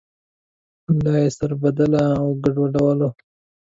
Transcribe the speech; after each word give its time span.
لا 1.03 1.13
یې 1.23 1.29
سربداله 1.37 2.03
او 2.21 2.27
ګډوډولو. 2.43 3.09